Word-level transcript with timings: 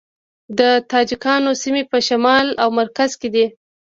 د 0.57 0.61
تاجکانو 0.91 1.51
سیمې 1.61 1.83
په 1.91 1.97
شمال 2.07 2.47
او 2.63 2.69
مرکز 2.79 3.11
کې 3.19 3.29
دي 3.35 3.45